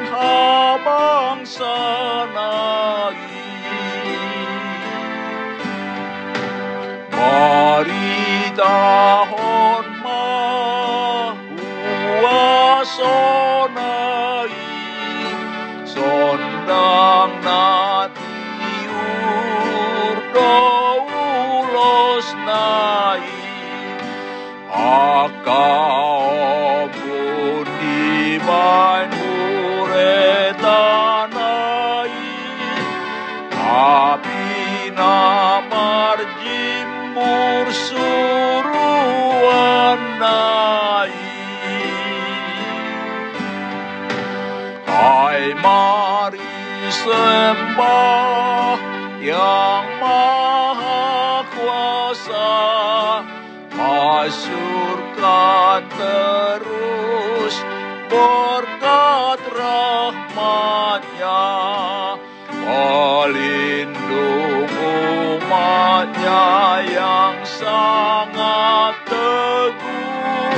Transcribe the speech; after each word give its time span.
habang 0.09 1.45
sanai 1.45 3.21
Mari 7.13 8.17
mahuasonai 12.99 14.51
Sondang 15.85 17.33
natiur 17.45 18.17
doulos 20.35 22.27
nai 22.47 23.23
Akau 24.71 25.90
sembah 46.89 48.73
yang 49.21 49.85
maha 50.01 51.45
kuasa. 51.53 52.57
Hasyurkan 53.77 55.85
terus 55.93 57.55
berkat 58.09 59.39
rahmatnya. 59.53 61.45
Pelindung 62.65 64.73
umatnya 64.81 66.49
yang 66.89 67.37
sangat 67.45 68.97
teguh. 69.05 70.57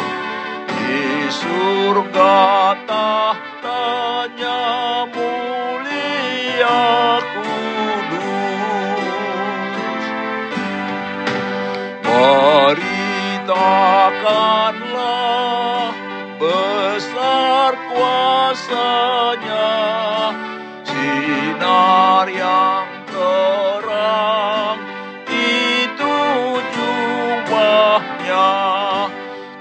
Di 0.71 1.27
surga 1.31 2.35
tahtanya 2.87 3.52
Beritakanlah 13.43 15.91
besar 16.39 17.75
kuasanya 17.91 19.75
Sinar 20.87 22.31
yang 22.31 22.87
terang 23.11 24.79
itu 25.27 26.15
jubahnya. 26.71 28.47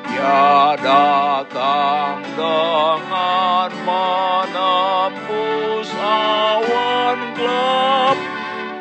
Dia 0.06 0.78
datang 0.78 2.22
dengan 2.38 3.71
menembus 3.82 5.91
awan 5.98 7.19
gelap 7.34 8.15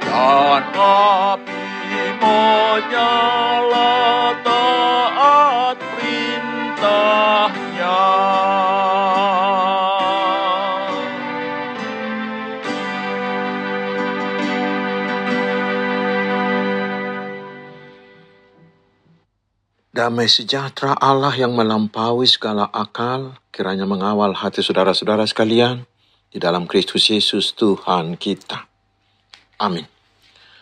Dan 0.06 0.62
api 0.78 1.58
menyala 2.22 4.02
Damai 19.92 20.32
sejahtera 20.32 20.96
Allah 20.96 21.36
yang 21.36 21.52
melampaui 21.52 22.24
segala 22.24 22.64
akal, 22.72 23.36
kiranya 23.52 23.84
mengawal 23.84 24.32
hati 24.32 24.64
saudara-saudara 24.64 25.28
sekalian 25.28 25.84
di 26.32 26.40
dalam 26.40 26.64
Kristus 26.64 27.12
Yesus 27.12 27.52
Tuhan 27.52 28.16
kita. 28.16 28.72
Amin. 29.60 29.84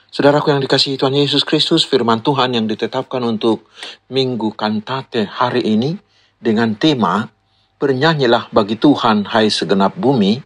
Saudaraku 0.09 0.49
yang 0.49 0.65
dikasihi 0.65 0.97
Tuhan 0.97 1.13
Yesus 1.13 1.45
Kristus, 1.45 1.85
firman 1.85 2.25
Tuhan 2.25 2.57
yang 2.57 2.65
ditetapkan 2.65 3.21
untuk 3.21 3.69
Minggu 4.09 4.49
Kantate 4.57 5.29
hari 5.29 5.61
ini 5.61 5.93
dengan 6.41 6.73
tema 6.73 7.29
Bernyanyilah 7.77 8.49
bagi 8.49 8.81
Tuhan 8.81 9.29
hai 9.29 9.53
segenap 9.53 9.93
bumi 9.93 10.41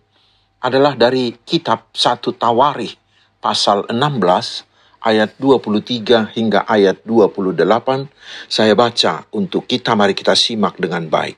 adalah 0.59 0.99
dari 0.99 1.31
kitab 1.47 1.87
1 1.95 2.19
Tawarikh 2.19 2.99
pasal 3.39 3.87
16 3.87 4.67
ayat 5.03 5.35
23 5.37 6.31
hingga 6.33 6.63
ayat 6.63 7.03
28 7.03 8.07
saya 8.47 8.73
baca 8.73 9.27
untuk 9.35 9.67
kita 9.67 9.93
mari 9.99 10.15
kita 10.15 10.33
simak 10.33 10.79
dengan 10.79 11.05
baik. 11.11 11.37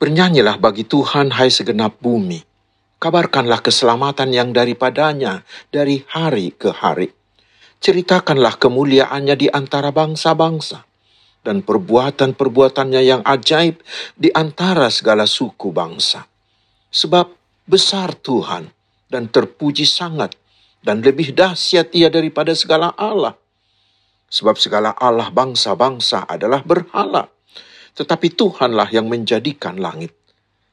Bernyanyilah 0.00 0.56
bagi 0.56 0.88
Tuhan 0.88 1.36
hai 1.36 1.52
segenap 1.52 2.00
bumi. 2.00 2.40
Kabarkanlah 2.98 3.62
keselamatan 3.62 4.34
yang 4.34 4.50
daripadanya 4.50 5.46
dari 5.70 6.02
hari 6.10 6.50
ke 6.50 6.74
hari. 6.74 7.14
Ceritakanlah 7.78 8.58
kemuliaannya 8.58 9.38
di 9.38 9.46
antara 9.46 9.94
bangsa-bangsa 9.94 10.82
dan 11.46 11.62
perbuatan-perbuatannya 11.62 13.02
yang 13.06 13.22
ajaib 13.22 13.78
di 14.18 14.34
antara 14.34 14.90
segala 14.90 15.30
suku 15.30 15.70
bangsa. 15.70 16.26
Sebab 16.90 17.30
besar 17.70 18.18
Tuhan 18.18 18.66
dan 19.06 19.30
terpuji 19.30 19.86
sangat 19.86 20.34
dan 20.82 21.02
lebih 21.02 21.34
dahsyat 21.34 21.90
ia 21.94 22.08
daripada 22.08 22.54
segala 22.54 22.94
Allah. 22.94 23.34
Sebab 24.28 24.60
segala 24.60 24.92
Allah 24.92 25.32
bangsa-bangsa 25.32 26.28
adalah 26.28 26.60
berhala, 26.60 27.32
tetapi 27.96 28.36
Tuhanlah 28.36 28.92
yang 28.92 29.08
menjadikan 29.08 29.80
langit. 29.80 30.12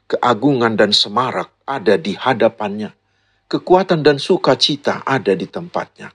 Keagungan 0.05 0.77
dan 0.77 0.93
semarak 0.93 1.49
ada 1.65 1.97
di 1.97 2.13
hadapannya. 2.13 2.93
Kekuatan 3.49 4.05
dan 4.05 4.21
sukacita 4.21 5.01
ada 5.01 5.33
di 5.33 5.47
tempatnya. 5.49 6.13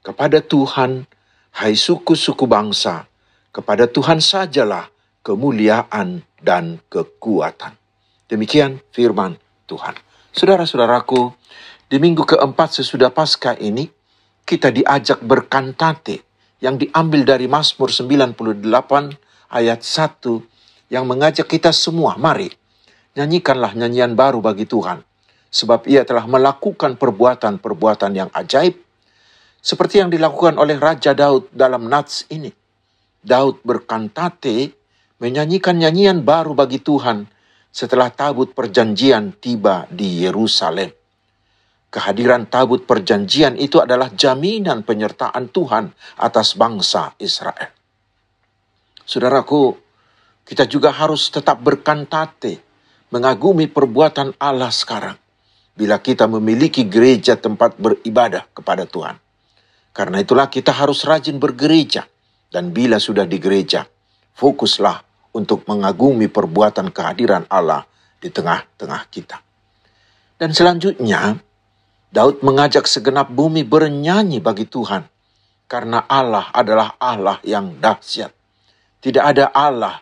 Kepada 0.00 0.40
Tuhan, 0.40 1.04
hai 1.60 1.74
suku-suku 1.74 2.46
bangsa, 2.48 3.04
kepada 3.52 3.90
Tuhan 3.90 4.22
sajalah 4.22 4.88
kemuliaan 5.26 6.22
dan 6.38 6.78
kekuatan. 6.86 7.74
Demikian 8.30 8.78
firman 8.94 9.34
Tuhan. 9.66 9.98
Saudara-saudaraku, 10.30 11.34
di 11.86 12.02
minggu 12.02 12.26
keempat 12.26 12.82
sesudah 12.82 13.14
Paskah 13.14 13.54
ini, 13.62 13.86
kita 14.42 14.74
diajak 14.74 15.22
berkantate 15.22 16.26
yang 16.58 16.78
diambil 16.78 17.22
dari 17.22 17.46
Mazmur 17.46 17.94
98 17.94 18.66
ayat 19.54 19.80
1 19.82 20.90
yang 20.90 21.06
mengajak 21.06 21.46
kita 21.46 21.70
semua, 21.70 22.18
mari 22.18 22.50
nyanyikanlah 23.16 23.72
nyanyian 23.78 24.18
baru 24.18 24.42
bagi 24.42 24.66
Tuhan. 24.66 25.02
Sebab 25.46 25.86
ia 25.88 26.02
telah 26.02 26.26
melakukan 26.26 26.98
perbuatan-perbuatan 26.98 28.12
yang 28.12 28.30
ajaib 28.34 28.76
seperti 29.62 30.02
yang 30.04 30.10
dilakukan 30.10 30.58
oleh 30.58 30.76
Raja 30.76 31.14
Daud 31.16 31.48
dalam 31.54 31.86
Nats 31.86 32.26
ini. 32.28 32.50
Daud 33.22 33.62
berkantate 33.62 34.74
menyanyikan 35.22 35.80
nyanyian 35.80 36.26
baru 36.26 36.52
bagi 36.52 36.82
Tuhan 36.82 37.24
setelah 37.72 38.12
tabut 38.12 38.52
perjanjian 38.52 39.38
tiba 39.38 39.88
di 39.88 40.26
Yerusalem. 40.26 41.05
Kehadiran 41.96 42.44
tabut 42.44 42.84
perjanjian 42.84 43.56
itu 43.56 43.80
adalah 43.80 44.12
jaminan 44.12 44.84
penyertaan 44.84 45.48
Tuhan 45.48 45.96
atas 46.20 46.52
bangsa 46.52 47.16
Israel. 47.16 47.72
Saudaraku, 49.00 49.72
kita 50.44 50.68
juga 50.68 50.92
harus 50.92 51.32
tetap 51.32 51.56
berkantate, 51.64 52.60
mengagumi 53.08 53.64
perbuatan 53.64 54.36
Allah 54.36 54.68
sekarang. 54.68 55.16
Bila 55.72 55.96
kita 55.96 56.28
memiliki 56.28 56.84
gereja 56.84 57.40
tempat 57.40 57.80
beribadah 57.80 58.44
kepada 58.52 58.84
Tuhan. 58.84 59.16
Karena 59.96 60.20
itulah 60.20 60.52
kita 60.52 60.76
harus 60.76 61.00
rajin 61.08 61.40
bergereja. 61.40 62.04
Dan 62.52 62.76
bila 62.76 63.00
sudah 63.00 63.24
di 63.24 63.40
gereja, 63.40 63.88
fokuslah 64.36 65.00
untuk 65.32 65.64
mengagumi 65.64 66.28
perbuatan 66.28 66.92
kehadiran 66.92 67.48
Allah 67.48 67.88
di 68.20 68.28
tengah-tengah 68.28 69.02
kita. 69.08 69.40
Dan 70.36 70.52
selanjutnya, 70.52 71.45
Daud 72.16 72.40
mengajak 72.40 72.88
segenap 72.88 73.28
bumi 73.28 73.60
bernyanyi 73.60 74.40
bagi 74.40 74.64
Tuhan, 74.64 75.04
karena 75.68 76.00
Allah 76.08 76.48
adalah 76.48 76.96
Allah 76.96 77.36
yang 77.44 77.76
dahsyat. 77.76 78.32
Tidak 79.04 79.20
ada 79.20 79.52
Allah 79.52 80.00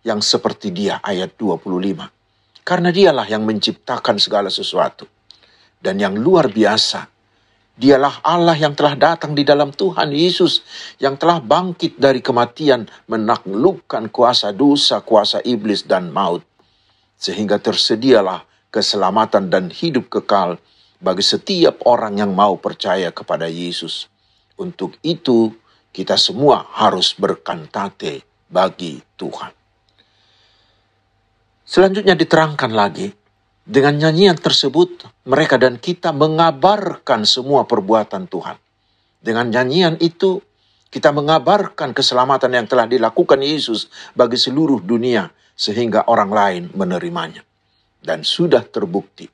yang 0.00 0.24
seperti 0.24 0.72
dia, 0.72 1.04
ayat 1.04 1.36
25. 1.36 2.64
Karena 2.64 2.88
dialah 2.88 3.28
yang 3.28 3.44
menciptakan 3.44 4.16
segala 4.16 4.48
sesuatu. 4.48 5.04
Dan 5.76 6.00
yang 6.00 6.16
luar 6.16 6.48
biasa, 6.48 7.12
Dialah 7.80 8.20
Allah 8.20 8.56
yang 8.60 8.76
telah 8.76 8.92
datang 8.92 9.32
di 9.32 9.40
dalam 9.40 9.72
Tuhan 9.72 10.12
Yesus, 10.12 10.60
yang 11.00 11.16
telah 11.16 11.40
bangkit 11.40 11.96
dari 11.96 12.20
kematian, 12.20 12.84
menaklukkan 13.08 14.12
kuasa 14.12 14.52
dosa, 14.52 15.00
kuasa 15.00 15.40
iblis, 15.48 15.88
dan 15.88 16.12
maut. 16.12 16.44
Sehingga 17.16 17.56
tersedialah 17.56 18.44
keselamatan 18.68 19.48
dan 19.48 19.72
hidup 19.72 20.12
kekal 20.12 20.60
bagi 21.00 21.24
setiap 21.24 21.88
orang 21.88 22.20
yang 22.20 22.36
mau 22.36 22.60
percaya 22.60 23.08
kepada 23.10 23.48
Yesus. 23.48 24.06
Untuk 24.60 25.00
itu, 25.00 25.50
kita 25.90 26.20
semua 26.20 26.68
harus 26.76 27.16
berkantate 27.16 28.22
bagi 28.46 29.00
Tuhan. 29.16 29.50
Selanjutnya 31.64 32.12
diterangkan 32.12 32.72
lagi, 32.76 33.08
dengan 33.70 33.94
nyanyian 33.96 34.34
tersebut, 34.34 35.06
mereka 35.30 35.54
dan 35.54 35.78
kita 35.78 36.10
mengabarkan 36.10 37.22
semua 37.22 37.62
perbuatan 37.64 38.26
Tuhan. 38.26 38.58
Dengan 39.22 39.46
nyanyian 39.46 39.94
itu, 40.02 40.42
kita 40.90 41.14
mengabarkan 41.14 41.94
keselamatan 41.94 42.50
yang 42.50 42.66
telah 42.66 42.90
dilakukan 42.90 43.38
Yesus 43.38 43.86
bagi 44.18 44.34
seluruh 44.34 44.82
dunia, 44.82 45.30
sehingga 45.54 46.10
orang 46.10 46.30
lain 46.34 46.62
menerimanya. 46.74 47.46
Dan 48.02 48.26
sudah 48.26 48.66
terbukti, 48.66 49.30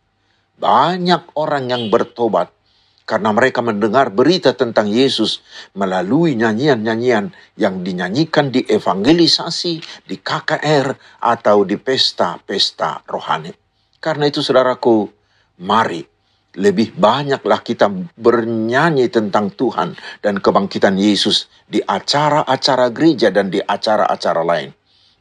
banyak 0.57 1.37
orang 1.37 1.69
yang 1.69 1.89
bertobat 1.93 2.53
karena 3.07 3.31
mereka 3.31 3.63
mendengar 3.63 4.11
berita 4.11 4.51
tentang 4.59 4.91
Yesus 4.91 5.41
melalui 5.79 6.35
nyanyian-nyanyian 6.35 7.31
yang 7.55 7.87
dinyanyikan 7.87 8.51
di 8.51 8.67
evangelisasi, 8.67 9.79
di 10.03 10.17
KKR, 10.19 10.91
atau 11.23 11.63
di 11.63 11.79
pesta-pesta 11.79 13.07
rohani. 13.07 13.55
Karena 14.03 14.27
itu 14.27 14.43
saudaraku, 14.43 15.07
mari 15.63 16.03
lebih 16.57 16.99
banyaklah 16.99 17.61
kita 17.63 17.87
bernyanyi 18.17 19.07
tentang 19.13 19.55
Tuhan 19.55 19.95
dan 20.25 20.43
kebangkitan 20.43 20.97
Yesus 20.99 21.47
di 21.69 21.79
acara-acara 21.79 22.91
gereja 22.91 23.29
dan 23.31 23.53
di 23.53 23.63
acara-acara 23.63 24.43
lain. 24.43 24.73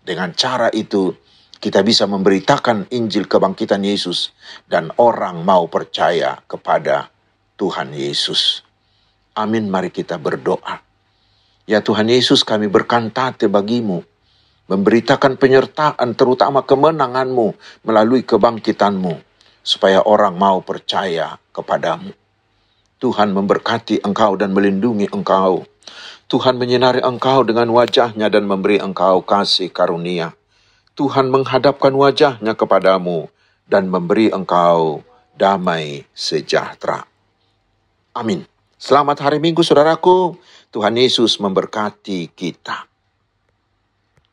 Dengan 0.02 0.32
cara 0.34 0.72
itu, 0.72 1.12
kita 1.60 1.82
bisa 1.82 2.06
memberitakan 2.06 2.92
Injil 2.94 3.26
kebangkitan 3.26 3.82
Yesus 3.82 4.32
dan 4.68 4.92
orang 5.00 5.44
mau 5.44 5.66
percaya 5.72 6.40
kepada 6.46 7.10
Tuhan 7.56 7.96
Yesus. 7.96 8.62
Amin, 9.36 9.68
mari 9.68 9.92
kita 9.92 10.16
berdoa. 10.20 10.80
Ya 11.66 11.82
Tuhan 11.82 12.08
Yesus, 12.08 12.46
kami 12.46 12.70
berkantate 12.70 13.50
bagimu 13.50 14.06
memberitakan 14.66 15.38
penyertaan 15.38 16.18
terutama 16.18 16.66
kemenanganmu 16.66 17.54
melalui 17.86 18.26
kebangkitanmu, 18.26 19.22
supaya 19.62 20.02
orang 20.02 20.34
mau 20.34 20.62
percaya 20.66 21.38
kepadamu. 21.54 22.14
Tuhan 22.98 23.30
memberkati 23.36 24.02
engkau 24.02 24.34
dan 24.40 24.56
melindungi 24.56 25.06
engkau. 25.14 25.68
Tuhan 26.26 26.58
menyinari 26.58 27.06
engkau 27.06 27.46
dengan 27.46 27.70
wajahnya 27.70 28.34
dan 28.34 28.50
memberi 28.50 28.82
engkau 28.82 29.22
kasih 29.22 29.70
karunia. 29.70 30.34
Tuhan 30.96 31.28
menghadapkan 31.28 31.92
wajahnya 31.92 32.56
kepadamu 32.56 33.28
dan 33.68 33.92
memberi 33.92 34.32
engkau 34.32 35.04
damai 35.36 36.08
sejahtera. 36.16 37.04
Amin. 38.16 38.48
Selamat 38.80 39.20
hari 39.20 39.44
Minggu, 39.44 39.60
saudaraku. 39.60 40.40
Tuhan 40.72 40.96
Yesus 40.96 41.36
memberkati 41.36 42.32
kita. 42.32 42.88